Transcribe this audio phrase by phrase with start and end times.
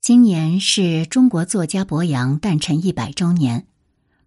[0.00, 3.66] 今年是中国作家博洋诞辰一百周年。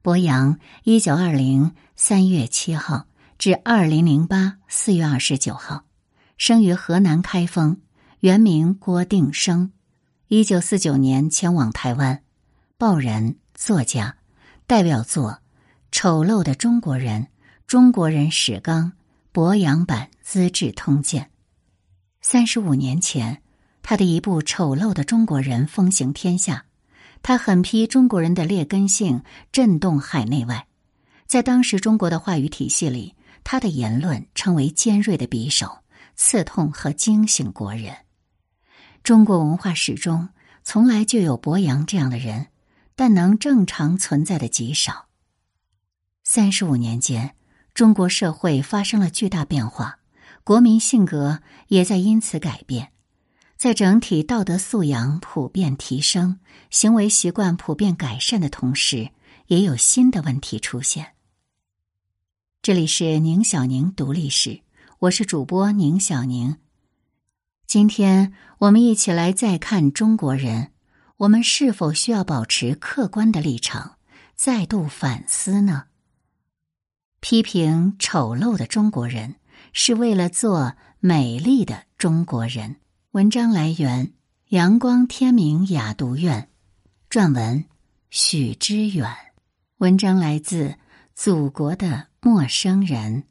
[0.03, 3.07] 博洋，一九二零三月七号
[3.39, 5.85] 至二零零八四月二十九号，
[6.37, 7.77] 生于河南开封，
[8.19, 9.71] 原名郭定生。
[10.27, 12.21] 一九四九年迁往台湾，
[12.77, 14.17] 报人、作家，
[14.67, 15.31] 代表作
[15.91, 17.23] 《丑陋的中国人》
[17.65, 18.91] 《中国人史纲》
[19.31, 21.23] 博洋版《资治通鉴》。
[22.21, 23.42] 三十五年前。
[23.83, 26.65] 他的一部《丑陋的中国人》风行天下，
[27.21, 29.21] 他狠批中国人的劣根性，
[29.51, 30.67] 震动海内外。
[31.27, 35.79] 在当时中国的话语体系里，他的言论称为尖锐的匕首，
[36.15, 37.93] 刺痛和惊醒国人。
[39.03, 40.29] 中国文化史中
[40.63, 42.47] 从来就有伯阳这样的人，
[42.95, 45.07] 但能正常存在的极少。
[46.23, 47.35] 三十五年间，
[47.73, 49.99] 中国社会发生了巨大变化，
[50.45, 52.92] 国民性格也在因此改变。
[53.57, 56.39] 在整体道德素养普遍提升、
[56.69, 59.11] 行为习惯普遍改善的同时，
[59.47, 61.13] 也有新的问题出现。
[62.61, 64.61] 这里是宁小宁读历史，
[64.99, 66.57] 我是主播宁小宁。
[67.65, 70.71] 今天我们一起来再看中国人，
[71.17, 73.97] 我们是否需要保持客观的立场，
[74.35, 75.85] 再度反思呢？
[77.21, 79.35] 批评丑陋的中国人，
[79.71, 82.75] 是为了做美丽的中国人。
[83.13, 84.11] 文章来源：
[84.47, 86.49] 阳光天明雅读院，
[87.11, 87.63] 撰文：
[88.09, 89.07] 许知远。
[89.77, 90.73] 文章来自
[91.13, 93.25] 祖国的陌生人。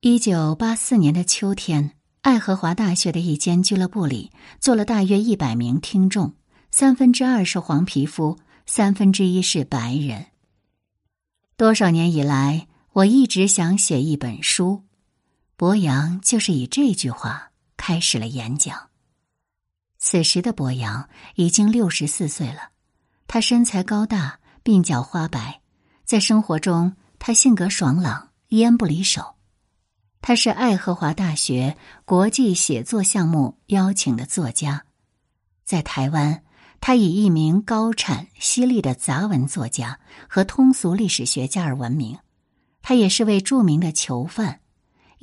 [0.00, 6.32] 一九八四年的秋天，爱荷华大学的一间俱乐部里坐了大约一百名听众，
[6.70, 10.28] 三分之二是黄皮肤，三分之一是白人。
[11.58, 14.82] 多少年以来，我一直想写一本书。
[15.56, 18.90] 博洋就是以这句话开始了演讲。
[19.98, 22.70] 此时的博洋已经六十四岁了，
[23.28, 25.60] 他身材高大，鬓角花白，
[26.04, 29.36] 在生活中他性格爽朗，烟不离手。
[30.20, 34.84] 他是爱荷华大学国际写作项目邀请的作家，
[35.64, 36.42] 在台湾，
[36.80, 42.18] 他以一名高产犀利的杂文作家和通俗历史学家而闻名。
[42.82, 44.60] 他也是位著名的囚犯。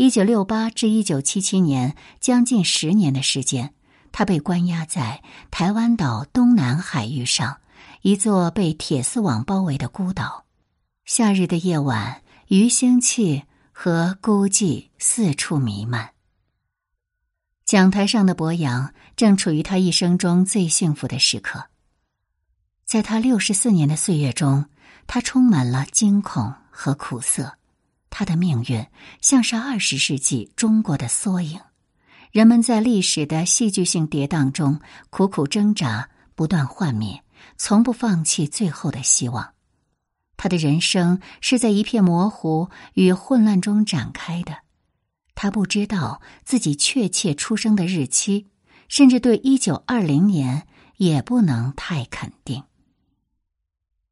[0.01, 3.72] 一九六八至一九七七年，将近十年的时间，
[4.12, 7.62] 他被关押在台湾岛东南海域上
[8.01, 10.45] 一座被铁丝网包围的孤岛。
[11.06, 16.13] 夏日的夜晚，鱼腥气和孤寂四处弥漫。
[17.63, 21.66] 讲台上的博洋正处于他一生中最幸福的时刻。
[22.85, 24.66] 在他六十四年的岁月中，
[25.06, 27.59] 他充满了惊恐和苦涩。
[28.11, 28.85] 他的命运
[29.22, 31.59] 像是二十世纪中国的缩影，
[32.31, 34.79] 人们在历史的戏剧性跌宕中
[35.09, 37.23] 苦苦挣扎，不断幻灭，
[37.57, 39.53] 从不放弃最后的希望。
[40.35, 44.57] 他的人生是在一片模糊与混乱中展开的，
[45.33, 48.49] 他不知道自己确切出生的日期，
[48.89, 50.67] 甚至对一九二零年
[50.97, 52.66] 也不能太肯定。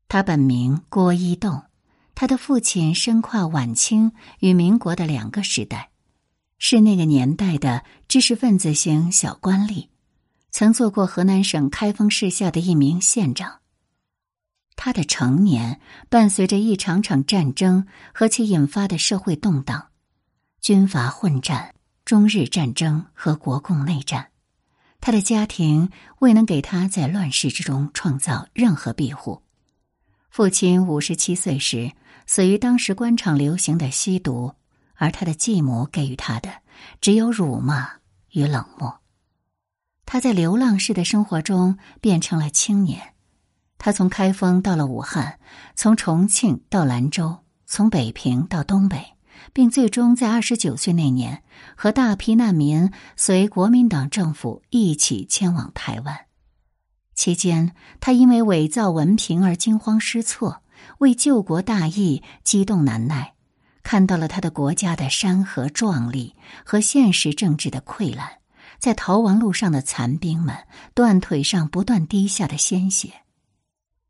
[0.07, 1.68] 他本名郭一栋。
[2.19, 5.89] 他的父亲身跨晚清与民国的两个时代，
[6.57, 9.87] 是那个年代的知识分子型小官吏，
[10.51, 13.61] 曾做过河南省开封市下的一名县长。
[14.75, 19.87] 他的成年伴随着一场场战争和其引发的社会动荡，
[20.59, 24.27] 军阀混战、中日战争和国共内战，
[24.99, 29.41] 他的家庭未能给他在乱世之中创造任何庇护。
[30.29, 31.91] 父亲五十七岁时
[32.31, 34.53] 死于当时官场流行的吸毒，
[34.93, 36.61] 而他的继母给予他的
[37.01, 37.89] 只有辱骂
[38.33, 38.99] 与冷漠。
[40.05, 43.15] 他在流浪式的生活中变成了青年。
[43.79, 45.39] 他从开封到了武汉，
[45.73, 49.15] 从重庆到兰州，从北平到东北，
[49.51, 51.41] 并最终在二十九岁那年
[51.75, 56.27] 和大批难民随国民党政府一起迁往台湾。
[57.15, 60.61] 期间，他因为伪造文凭而惊慌失措，
[60.99, 63.33] 为救国大义激动难耐，
[63.83, 68.39] 看到了他的国家的山河壮丽和现实政治的溃烂，
[68.77, 70.55] 在逃亡路上的残兵们
[70.93, 73.11] 断腿上不断滴下的鲜血。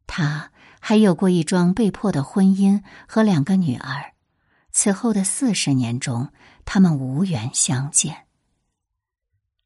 [0.05, 4.13] 他还有过一桩被迫的婚姻和两个女儿，
[4.71, 6.29] 此后的四十年中，
[6.65, 8.25] 他们无缘相见。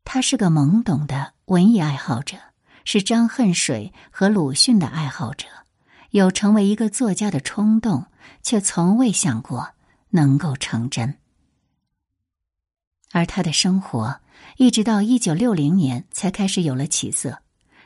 [0.06, 2.38] 他是个懵懂的文艺爱好者。
[2.86, 5.48] 是张恨水和鲁迅的爱好者，
[6.14, 8.06] 有成为一个作家的冲动，
[8.44, 9.70] 却从未想过
[10.12, 11.18] 能够成真。
[13.12, 14.22] 而他的生活
[14.58, 17.42] 一直到一九六零年才开始有了起色。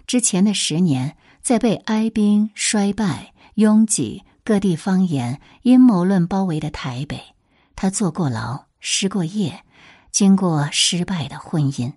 [0.06, 7.34] 之前的十年，在被哀兵、衰败、拥挤、各地方言、阴谋论包围的台北，
[7.78, 9.64] 他坐过牢，失过业，
[10.12, 11.94] 经过失败的婚姻，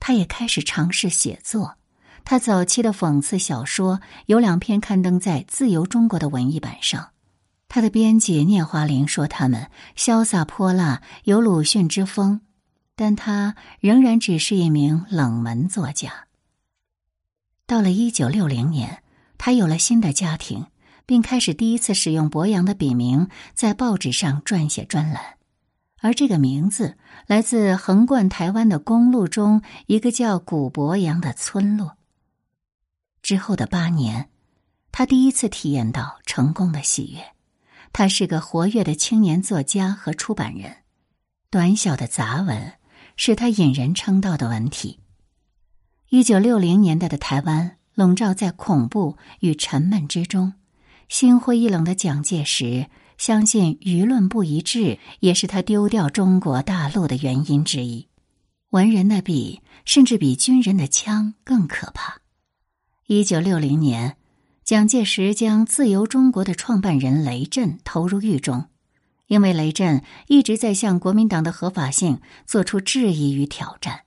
[0.00, 1.76] 他也开始尝试写作。
[2.24, 7.10] 他早期的讽刺小说有两篇刊登在《自由中国》的文艺版上。
[7.68, 12.42] 他的编辑聂华苓说他们潇洒泼辣，有鲁迅之风，
[12.94, 16.26] 但他仍然只是一名冷门作家。
[17.66, 19.02] 到了一九六零年，
[19.38, 20.66] 他有了新的家庭，
[21.06, 25.36] 并开始第一次使用博洋的笔名在报纸上撰写专栏，
[26.00, 31.96] 而这个名字来自横贯台湾的公路中一个叫古博洋的村落。
[33.22, 34.28] 之后的八年，
[34.90, 37.20] 他第一次体验到成功的喜悦。
[37.92, 40.78] 他是个活跃的青年作家和出版人，
[41.50, 42.72] 短小的杂文
[43.16, 44.98] 是他引人称道的文体。
[46.08, 50.54] 一九六零年代的台湾笼罩在恐怖与沉闷之中，
[51.08, 52.86] 心灰意冷的蒋介石
[53.18, 58.08] 相信舆论不一致也是他丢掉中国大陆的原因之一。
[58.70, 62.21] 文人的笔甚至比军人的枪更可怕。
[63.14, 64.16] 一九六零年，
[64.64, 68.70] 蒋介石将自由中国的创办人雷震投入狱中，
[69.26, 74.04] 因为雷震一直在向国民党的合法性做出质疑与挑战。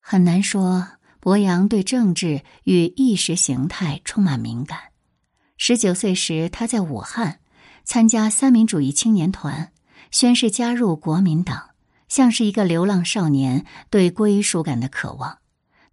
[0.00, 4.78] 很难说，博洋对政治与意识形态充满敏感。
[5.58, 7.40] 十九岁时，他在武汉
[7.84, 9.72] 参加三民主义青年团，
[10.10, 11.72] 宣誓加入国民党，
[12.08, 15.36] 像是一个流浪少年对归属感的渴望，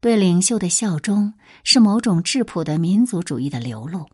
[0.01, 1.33] 对领袖的效忠
[1.63, 4.09] 是某种质朴的民族主义的流露。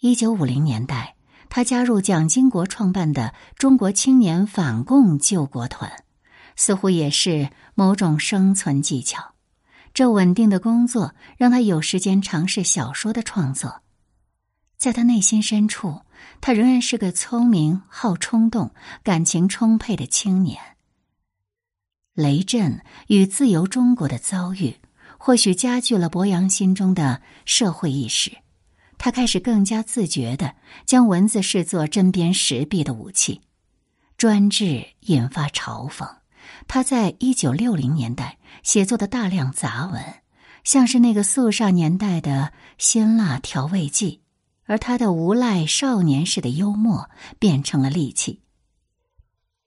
[0.00, 1.14] 一九五零年代，
[1.48, 5.90] 他加入蒋经国创办的中国青年反共救国团。
[6.56, 9.32] 似乎也是某种生存技巧。
[9.94, 13.80] 这稳定的工作让他有时间尝试小说的创作。
[14.76, 16.02] 在他内心深处，
[16.42, 18.72] 他仍然是个聪明、好冲动、
[19.02, 20.58] 感情充沛的青年。
[22.14, 24.76] 雷震与自由中国的遭遇，
[25.16, 28.32] 或许加剧了博洋心中的社会意识。
[28.98, 33.40] 他开始更加自觉的将文字视作针砭时弊的武器，
[34.18, 36.16] 专制引发嘲讽。
[36.68, 40.02] 他在一九六零年代写作的大量杂文，
[40.64, 44.20] 像是那个肃杀年代的辛辣调味剂，
[44.66, 47.08] 而他的无赖少年式的幽默
[47.38, 48.42] 变成了利器。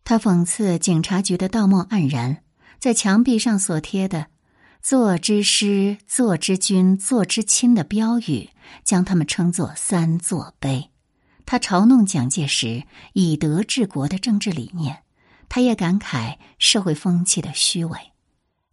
[0.03, 2.43] 他讽刺警察局的道貌岸然，
[2.79, 4.27] 在墙壁上所贴的
[4.81, 8.49] “做之师、做之君、做之亲”的标语，
[8.83, 10.91] 将他们称作“三座碑”。
[11.45, 12.83] 他嘲弄蒋介石
[13.13, 14.99] 以德治国的政治理念。
[15.49, 18.11] 他也感慨社会风气的虚伪，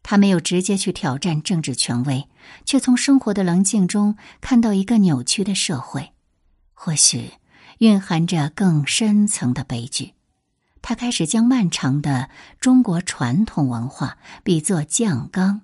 [0.03, 2.27] 他没有直接去挑战政治权威，
[2.65, 6.13] 却从生活的棱镜中看到一个扭曲的社会，
[6.73, 7.33] 或许
[7.79, 10.15] 蕴含着更深层的悲剧。
[10.83, 12.31] 他开始将漫长的
[12.61, 15.63] 中国传统文化比作酱缸，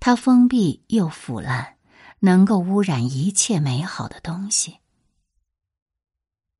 [0.00, 1.74] 它封闭又腐烂，
[2.20, 4.78] 能够污染一切美好的东西。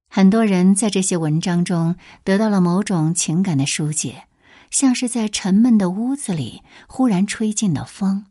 [0.09, 4.27] 很多人在这些文章中得到了某种情感的疏解，
[4.71, 8.25] 像是在沉闷的屋子里忽然吹进了风。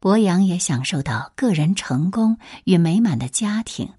[0.00, 3.92] 博洋也享受到个人成功与美满的家庭，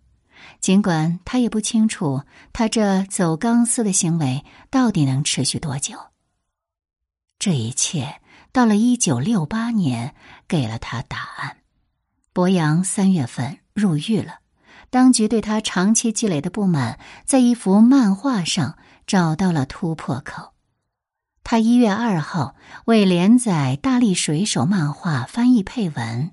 [0.59, 5.97] 尽管他也不清楚他这走钢丝的行为到底能持续多久。
[7.39, 8.19] 这一切
[8.51, 10.15] 到了一九六八年
[10.47, 11.57] 给了他答案。
[12.33, 14.39] 博洋三月份入狱了。
[14.89, 20.53] 当局对他长期积累的不满，在一幅漫画上找到了突破口。
[21.43, 26.31] 他一月二号为连载《大力水手》漫画翻译配文，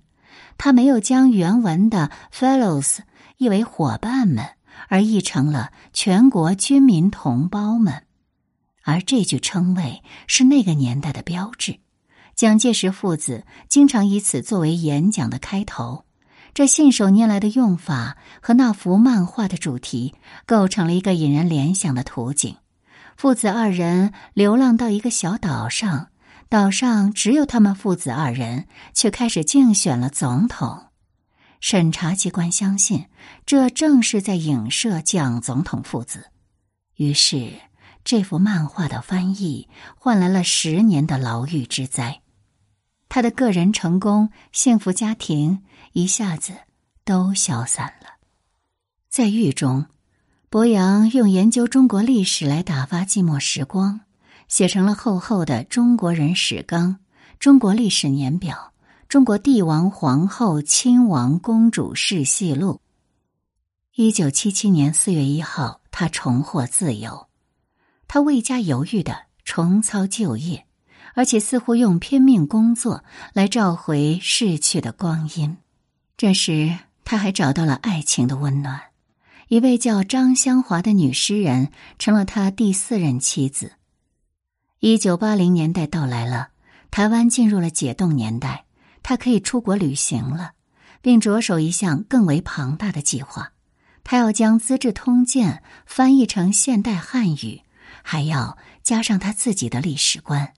[0.57, 2.99] 他没有将原文的 “fellows”
[3.45, 4.53] 译为伙伴们，
[4.89, 8.05] 而译成了全国军民同胞们。
[8.83, 11.81] 而这句称谓是那个年代的标志。
[12.35, 16.07] 蒋介石父子经常以此作为演讲的开头。
[16.55, 20.15] 这信手拈来的用法和那幅漫画的主题，
[20.47, 22.57] 构成了一个引人联想的图景。
[23.15, 26.09] 父子二人流浪到一个小岛上，
[26.49, 30.85] 岛上只有他们父子二人，却开始竞选了总统。
[31.61, 33.07] 审查机关相信，
[33.47, 36.31] 这正是在影射蒋总统父子。
[36.97, 37.53] 于是，
[38.05, 42.21] 这幅漫画的翻译换来了十年的牢狱之灾。
[43.09, 46.53] 他的个人成功、幸福家庭一下子
[47.05, 48.15] 都消散了。
[49.09, 49.87] 在狱中，
[50.51, 54.01] 博洋用研究中国历史来打发寂寞时光，
[54.49, 56.91] 写成了厚厚的《中国人史纲》，
[57.39, 58.57] 中国历史年表》
[59.09, 62.73] 《中国帝王、皇后、亲王、公主世系录》。
[63.95, 67.29] 一九七七年四月一号，他重获自由。
[68.09, 70.67] 他未加犹豫的重操旧业，
[71.15, 75.57] 而且似乎用拼命工作来召回逝去的光阴。
[76.17, 78.81] 这时，他还找到了爱情的温暖，
[79.49, 83.73] 一位叫张香华的女诗人成了他第四任妻子。
[84.81, 86.49] 一九八零年代到来了，
[86.91, 88.64] 台湾进入了解冻年代，
[89.05, 90.55] 他可以出国旅行了，
[91.01, 93.53] 并着手一项更为庞大的计划。
[94.03, 97.63] 他要将《资治通鉴》翻译成现代汉语，
[98.03, 100.55] 还要加上他自己的历史观。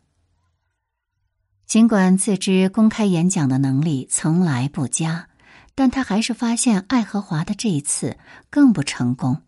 [1.67, 5.29] 尽管自知公开演讲的能力从来不佳，
[5.75, 8.17] 但他还是发现爱荷华的这一次
[8.49, 9.43] 更不成功，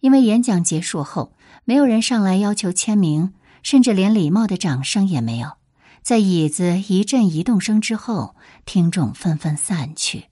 [0.00, 1.32] 因为演讲结束后，
[1.64, 5.59] 没有人上来要求签名，甚至连礼貌的掌声也没有。
[6.02, 10.24] 在椅子一阵移动声之后，听众纷纷散去。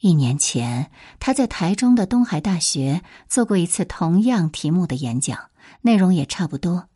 [0.00, 5.50] 一年前，他在台中的东海大学做过一次同样题目的演讲，
[5.82, 6.88] 内容也差不多。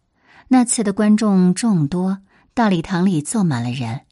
[0.49, 2.19] 那次的观众众多，
[2.55, 4.03] 大礼堂里坐满了人，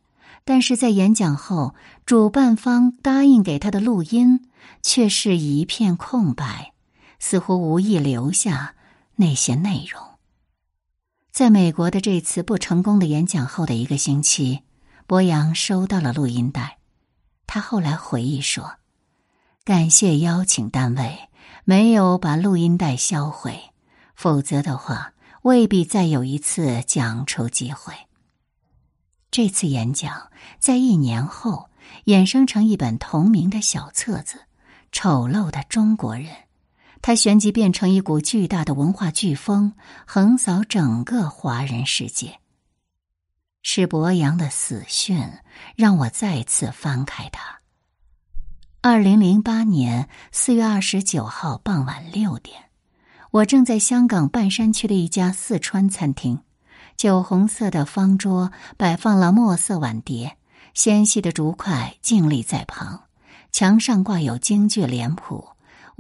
[0.45, 4.49] 但是在演讲后，主办方答应给他的录音
[4.83, 6.73] 却是一片空白，
[7.21, 8.75] 似乎无意留下
[9.17, 10.10] 那些内容。
[11.31, 14.63] 在美国的这次不成功的演讲后的一个星期，
[15.07, 16.79] 博洋收到了录音带，
[17.47, 18.77] 他后来回忆说。
[19.65, 21.29] 感谢邀请单位
[21.65, 23.71] 没有把录音带销毁，
[24.17, 27.95] 否则的话未必再有一次讲出机会。
[29.31, 31.71] 这次演讲在一年后
[32.07, 34.39] 衍生成一本同名的小册子，
[34.91, 36.27] 《丑陋的中国人》，
[37.03, 39.73] 它旋即变成一股巨大的文化飓风，
[40.07, 42.41] 横扫整个华人世界。
[43.63, 45.23] 是博洋的死讯
[45.77, 47.61] 让我再次翻开它。
[48.83, 52.71] 二零零八年四月二十九号傍晚六点，
[53.31, 56.41] 我正在香港半山区的一家四川餐厅，
[56.97, 60.39] 酒红色的方桌摆放了墨色碗碟，
[60.73, 63.05] 纤细的竹筷静立在旁，
[63.53, 65.49] 墙上挂有京剧脸谱，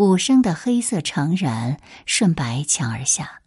[0.00, 1.76] 五声的黑色长髯
[2.06, 3.42] 顺白墙而下。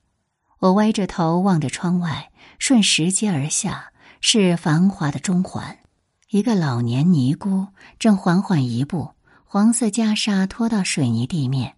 [0.59, 3.91] 我歪着头望着窗外，顺石阶而下
[4.21, 5.79] 是繁华的中环，
[6.29, 9.13] 一个老年尼姑正缓缓移步。
[9.43, 11.75] 黄色袈裟拖到水泥地面，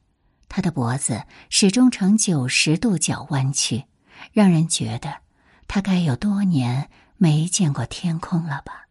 [0.49, 3.85] 她的脖子始终呈九十度角弯曲，
[4.33, 5.19] 让人觉得
[5.69, 8.84] 他该有多年没见过天空了吧。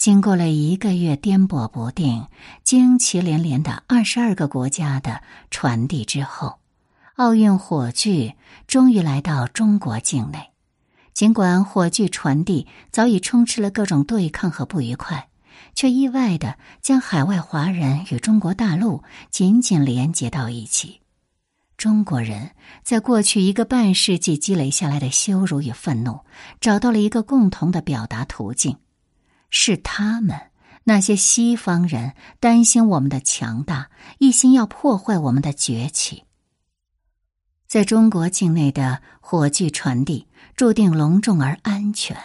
[0.00, 2.26] 经过了一个月颠簸不定、
[2.64, 6.58] 惊奇连连的二十二个国家的传递之后，
[7.16, 8.34] 奥运火炬
[8.66, 10.52] 终于来到中国境内。
[11.12, 15.28] 尽管火炬传递早已充斥了各种对抗和不愉快。
[15.74, 21.00] 却意外的将海外华人与中国大陆紧紧连接到一起。
[21.76, 22.52] 中国人
[22.82, 26.20] 在过去一个半世纪积累下来的羞辱与愤怒，
[26.58, 28.78] 找到了一个共同的表达途径。
[29.50, 30.40] 是他们
[30.84, 36.24] 那些西方人担心我们的强大，一心要破坏我们的崛起。
[37.66, 40.26] 在中国境内的火炬传递
[40.56, 42.16] 注定隆重而安全。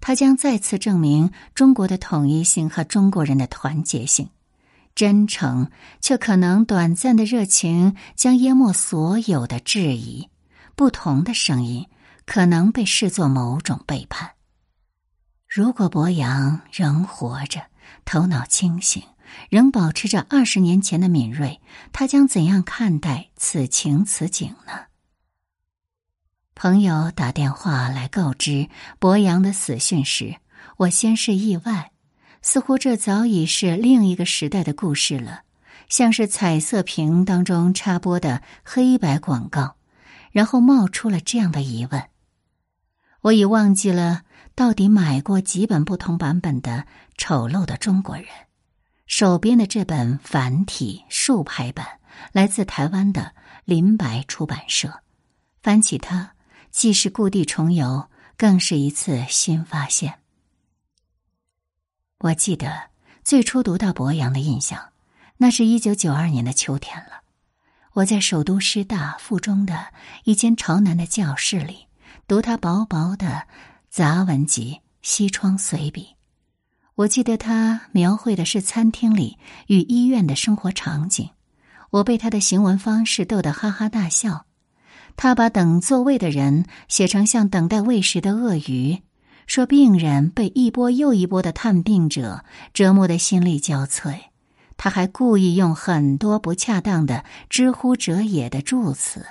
[0.00, 4.28] 它将再次证明中国的统一性和中国人的团结性。
[4.94, 5.70] 真诚
[6.00, 10.28] 却可能短暂的热情将淹没所有的质疑。
[10.76, 11.88] 不同的声音
[12.24, 14.35] 可能被视作某种背叛。
[15.56, 17.62] 如果博洋仍活着，
[18.04, 19.02] 头脑清醒，
[19.48, 21.62] 仍保持着二十年前的敏锐，
[21.94, 24.88] 他将怎样看待此情此景呢？
[26.54, 30.36] 朋友打电话来告知博洋的死讯时，
[30.76, 31.90] 我先是意外，
[32.42, 35.40] 似乎这早已是另一个时代的故事了，
[35.88, 39.76] 像是彩色屏当中插播的黑白广告。
[40.32, 42.10] 然后冒出了这样的疑问：
[43.26, 44.22] 我已忘记了
[44.54, 46.70] 到底买过几本不同版本的
[47.16, 48.24] 《丑陋的中国人》，
[49.08, 51.84] 手边的这本繁体竖排版
[52.30, 55.00] 来自台湾的林白出版社，
[55.60, 56.34] 翻起它。
[56.70, 60.20] 既是故地重游，更是一次新发现。
[62.18, 62.90] 我记得
[63.24, 64.92] 最初读到博洋的印象，
[65.38, 67.22] 那是一九九二年的秋天了。
[67.94, 69.86] 我在首都师大附中的
[70.24, 71.86] 一间朝南的教室里，
[72.28, 73.46] 读他薄薄的
[73.88, 76.02] 杂文集《西窗随笔》。
[76.96, 81.30] 我记得他描绘的是餐厅里与医院的生活场景，
[81.90, 84.46] 我被他的行文方式逗得哈哈大笑。
[85.14, 89.02] 他把等座位的人写成像等待喂食的鳄鱼，
[89.46, 94.18] 说病人被一波又一波的探病者折磨得心力交瘁。
[94.76, 99.24] 他还故意用很多不恰当的“知乎者也”的助词。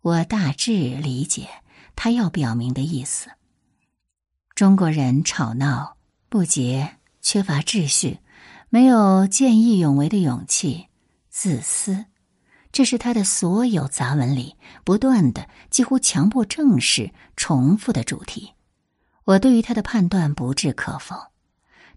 [0.00, 1.48] 我大致理解
[2.00, 3.28] 他要表明的意思：
[4.54, 5.96] 中国人吵闹
[6.28, 8.20] 不洁，缺乏秩序，
[8.68, 10.86] 没有见义勇为的勇气，
[11.28, 12.04] 自私。
[12.70, 18.52] 这是他的所有杂文里不断的、几乎强迫正视、重复的主题。
[19.24, 21.16] 我对于他的判断不置可否。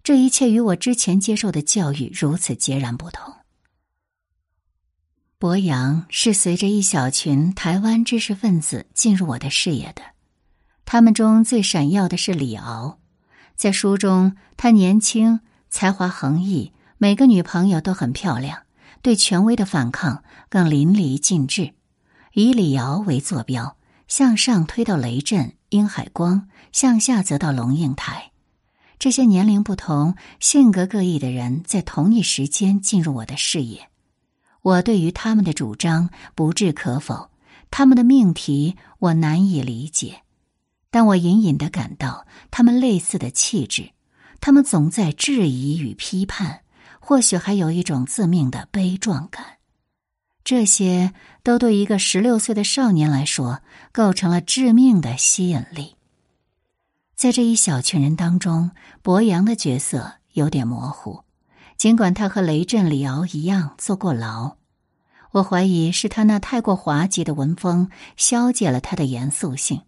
[0.01, 3.31] 这一切与我之前接受的教育如此截然不同。
[5.41, 10.03] 博洋是随着一小群台湾知识分子进入我的视野的，
[10.85, 12.99] 他们中最闪耀的是李敖。
[13.55, 18.59] 在书中，他年轻、才华横溢，每个女朋友都很漂亮。
[19.01, 21.73] 对权威的反抗更淋漓尽致，
[22.33, 28.29] 以李敖为坐标，向上推到雷震、殷海光，向下则到龙应台。
[28.99, 33.89] 这些年龄不同、性格各异的人在同一时间进入我的视野，
[34.61, 37.29] 我对于他们的主张不置可否，
[37.69, 40.21] 他们的命题我难以理解，
[40.89, 43.91] 但我隐隐的感到他们类似的气质，
[44.39, 46.61] 他们总在质疑与批判。
[47.03, 49.57] 或许还有一种自命的悲壮感，
[50.43, 55.95] 这些都对一个十六岁的少年来说构成了致命的吸引力。
[57.15, 61.23] 在这一小群人当中，博洋的角色有点模糊，
[61.81, 64.57] 尽管他和雷震、李敖一样坐过牢，
[65.31, 69.81] 我怀疑是他那太过滑稽的文风消解了他的严肃性，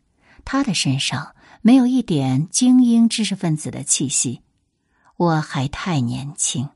[0.43, 4.41] 他的身上没有一点精英知识分子的气息。
[5.17, 6.69] 我还太年轻。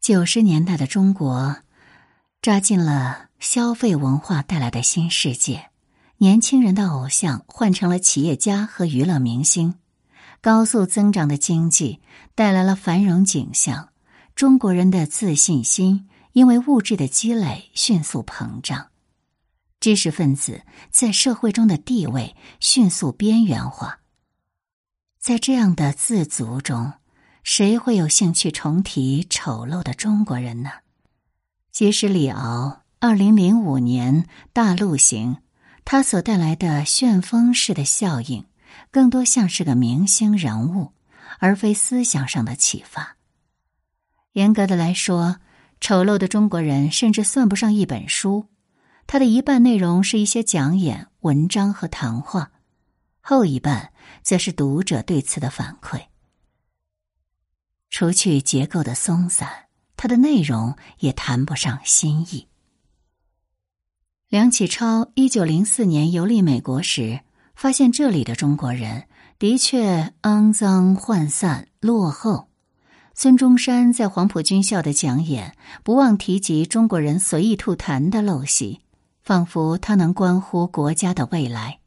[0.00, 1.56] 九十年代的中国，
[2.40, 5.68] 扎进了消费文化带来的新世界。
[6.16, 9.74] 年轻人的偶像换成了企业家和娱乐明星。
[10.44, 12.02] 高速增长的经济
[12.34, 13.88] 带来了繁荣景象。
[14.34, 18.88] 中国人的自信心因为物质的积累迅速膨胀。
[19.80, 24.00] 知识分子在社会中的地位迅速边缘化。
[25.18, 26.92] 在这样的自足中。
[27.42, 30.70] 谁会有兴趣重提丑陋的中国人呢？
[31.70, 35.36] 即使李敖二零零五年大陆行，
[35.84, 38.46] 他所带来的旋风式的效应，
[38.90, 40.92] 更多像是个明星人物，
[41.38, 43.16] 而非思想上的启发。
[44.32, 45.38] 严格的来说，
[45.80, 48.46] 丑陋的中国人甚至算不上一本书，
[49.06, 52.52] 它的一半内容是一些讲演、文章和谈话，
[53.20, 56.06] 后一半则是读者对此的反馈。
[57.90, 62.48] 除去结构的松散，它的内容也谈不上新意。
[64.28, 67.20] 梁启超一九零四年游历美国时，
[67.54, 69.04] 发现这里的中国人
[69.38, 72.48] 的确肮脏、涣散、落后。
[73.14, 78.80] 孙中山在黄埔军校的讲演，不忘提及中国人随意吐痰的陋习，
[79.22, 81.78] 仿佛它能关乎国家的未来。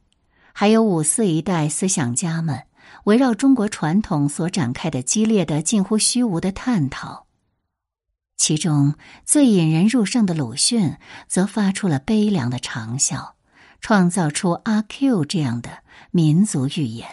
[0.52, 2.64] 还有五四一代思想家们。
[3.04, 7.26] 围绕中国传统所展开的激烈的、近乎虚无的探讨，
[8.36, 13.32] 其中最引人入胜的鲁迅，则发出了悲凉的长啸，
[13.80, 17.06] 创造出阿 Q 这样的民族寓言。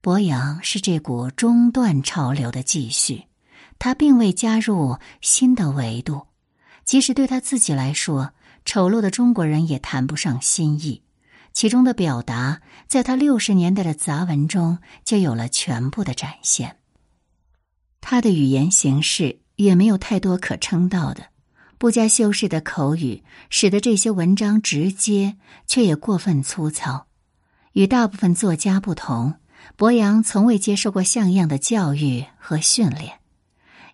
[0.00, 3.24] 博洋是这股中断潮流的继续，
[3.78, 6.26] 他并未加入新的维度，
[6.84, 8.32] 即使对他自己来说，
[8.64, 11.02] 丑陋的中国人也谈不上新意。
[11.52, 16.76] 其中的表达，在他六十年代的杂文中就有了全部的展现。
[18.00, 21.28] 他的语言形式也没有太多可称道的，
[21.78, 25.36] 不加修饰的口语使得这些文章直接，
[25.66, 27.06] 却也过分粗糙。
[27.72, 29.34] 与大部分作家不同，
[29.76, 33.20] 博洋从未接受过像样的教育和训练，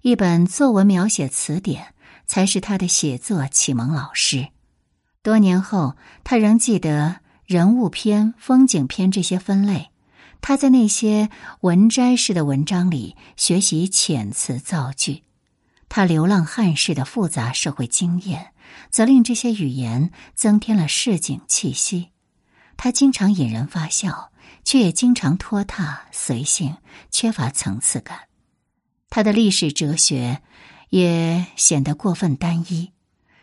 [0.03, 1.95] 一本作文描写词典
[2.27, 4.49] 才是他的写作启蒙老师。
[5.23, 7.23] 多年后，他仍记得。
[7.45, 9.91] 人物篇、风景篇这些分类，
[10.41, 11.29] 他在那些
[11.61, 15.25] 文摘式的文章里学习遣词造句。
[15.95, 18.55] 他流浪汉式的复杂社会经验，
[18.89, 22.09] 则令这些语言增添了市井气息。
[22.79, 24.33] 他经常引人发笑，
[24.65, 26.79] 却也经常拖沓随性，
[27.11, 28.21] 缺乏层次感。
[29.11, 30.41] 他的历史哲学
[30.89, 32.93] 也显得过分单一。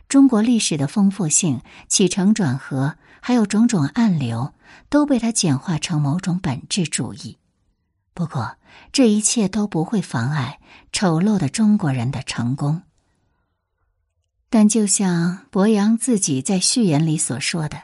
[0.07, 2.97] 中国历史的丰富性、起承转合。
[3.21, 4.53] 还有种种暗流，
[4.88, 7.38] 都被他简化成某种本质主义。
[8.19, 8.58] 不过，
[8.91, 10.60] 这一切都不会妨碍
[10.91, 12.82] 丑陋的中国人的成功。
[14.49, 17.84] 但就像博洋自己在序言里所说的，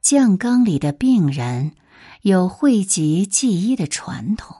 [0.00, 1.76] 酱缸里的病人
[2.22, 4.56] 有讳疾忌医的传统。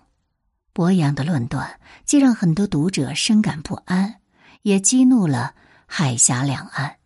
[0.73, 4.21] 博洋的论断既让很多读者深感不安，
[4.63, 5.55] 也激怒了
[5.87, 6.99] 海峡两岸。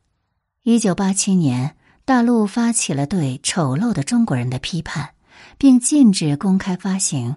[0.65, 5.15] 一九八七年，大陆发起了对丑陋的中国人的批判，
[5.57, 7.37] 并禁止公开发行；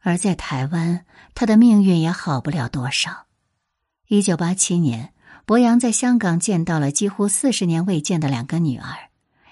[0.00, 3.26] 而在台湾，他的命运也好不了多少。
[4.08, 5.12] 一九八七年。
[5.44, 9.08] 博洋在香港见到了几乎四十年未见的两个女儿。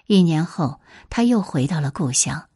[0.07, 0.79] 一年后，
[1.09, 2.51] 他又回到了故乡。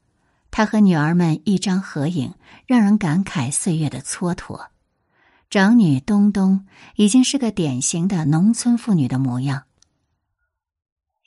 [0.50, 2.34] 他和女儿们一张合影，
[2.66, 4.66] 让人感慨岁月的蹉跎。
[5.48, 9.62] 长女东东已经是个典型的农村妇女的模样。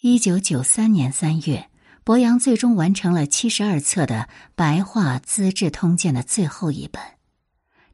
[0.01, 1.67] 一九九三年三月，
[2.03, 7.01] 博洋最终完成了七十二册的白话《资治通鉴》的最后一本。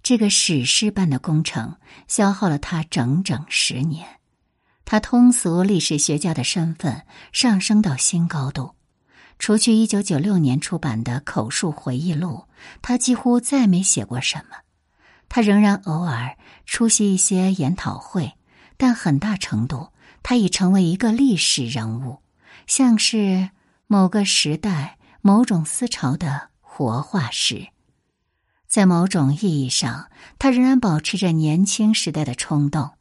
[0.01, 1.75] 这个史诗般的工程
[2.07, 4.07] 消耗了他整整十年，
[4.83, 8.73] 他通俗历史学家的身份上升到新高度。
[9.37, 12.45] 除去一九九六年出版的口述回忆录，
[12.81, 14.57] 他几乎再没写过什么。
[15.29, 18.33] 他仍然偶尔出席一些研讨会，
[18.75, 19.89] 但很大程度
[20.23, 22.17] 他已成为一个历史人物，
[22.65, 23.51] 像是
[23.91, 27.69] 某个时代、某种思潮的活化石。
[28.67, 32.91] 在某种意义上，他仍然保持着年轻时代的冲动。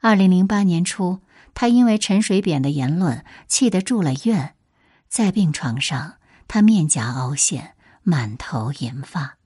[0.00, 1.20] 二零零八年初，
[1.54, 4.56] 他因为陈水扁的言论气得住了院，
[5.08, 6.16] 在病床上，
[6.48, 9.36] 他面颊凹陷，满头银发。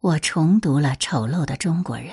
[0.00, 2.06] 我重读了《丑陋的中国人》，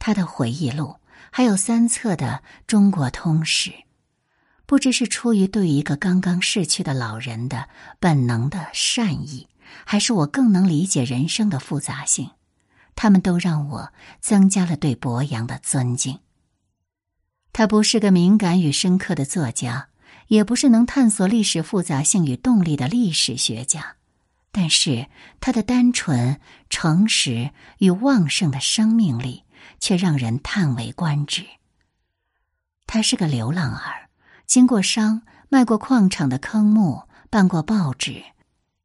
[0.00, 0.96] 他的回忆录，
[1.30, 3.70] 还有三册的《中国通史》，
[4.70, 9.48] 不知是出于对一个刚刚逝去的老人的本能的善意。
[9.84, 12.30] 还是我更能理解人生的复杂性，
[12.94, 16.20] 他们都让我增加了对博洋的尊敬。
[17.52, 19.88] 他不是个敏感与深刻的作家，
[20.28, 23.96] 也不是能探索历史复杂性与动力的历史学家，
[24.52, 25.08] 但是
[25.40, 29.42] 他的单纯、诚实与旺盛的生命力
[29.80, 31.44] 却让人叹为观止。
[32.86, 34.09] 他是个流浪儿，
[34.50, 38.20] 经过商，卖过矿场的坑木，办过报纸。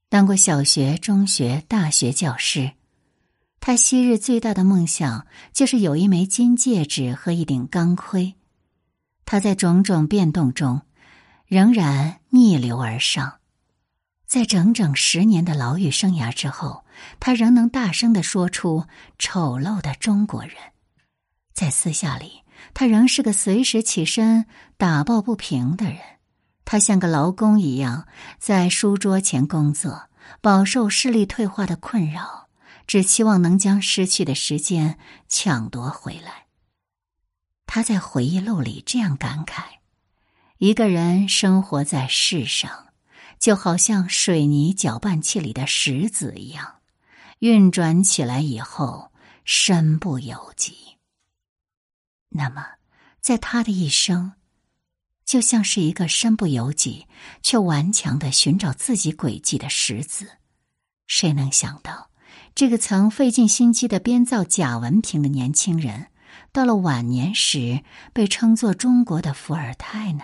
[0.09, 2.73] 当过小学、中学、大学教师，
[3.59, 8.35] 他昔日最大的梦想就是有一枚金戒指和一顶钢盔。
[9.25, 10.83] 他在种种变动中，
[11.47, 13.39] 仍然逆流而上。
[14.27, 16.85] 在整整十年的牢狱生涯之后，
[17.19, 18.85] 他仍能大声的说出
[19.17, 20.53] “丑陋的中国人”。
[21.55, 24.45] 在私下里，他仍是个随时起身
[24.77, 25.99] 打抱不平的人。
[26.65, 28.07] 他像个劳工一样
[28.39, 30.09] 在书桌前工作，
[30.41, 32.47] 饱受视力退化的困扰，
[32.87, 34.97] 只期望能将失去的时间
[35.29, 36.45] 抢夺回来。
[37.67, 39.63] 他在回忆录里这样感慨：
[40.57, 42.87] 一个人生活在世上，
[43.37, 46.75] 就好像水泥搅拌器里的石子一样，
[47.39, 49.11] 运转起来以后
[49.43, 50.94] 身不由己。
[52.29, 52.65] 那么，
[53.21, 54.33] 在他的一生。
[55.25, 57.07] 就像是一个身不由己
[57.41, 60.27] 却顽强的寻找自己轨迹的石子，
[61.07, 62.11] 谁能想到，
[62.53, 66.11] 这个曾费尽心机的编造假文凭的年轻人，
[66.51, 67.83] 到了晚年时
[68.13, 70.23] 被称作中国的伏尔泰呢？